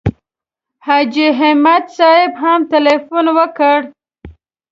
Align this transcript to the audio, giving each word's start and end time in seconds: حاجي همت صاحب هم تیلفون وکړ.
حاجي 0.85 1.27
همت 1.39 1.85
صاحب 1.97 2.31
هم 2.43 2.59
تیلفون 2.71 3.25
وکړ. 3.37 3.79